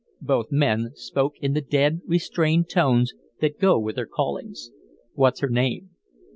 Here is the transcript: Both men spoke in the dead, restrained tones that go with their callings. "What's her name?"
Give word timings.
Both 0.23 0.47
men 0.51 0.93
spoke 0.95 1.35
in 1.41 1.53
the 1.53 1.61
dead, 1.61 2.01
restrained 2.07 2.67
tones 2.69 3.13
that 3.39 3.59
go 3.59 3.77
with 3.77 3.97
their 3.97 4.07
callings. 4.07 4.71
"What's 5.13 5.41
her 5.41 5.49
name?" 5.49 5.91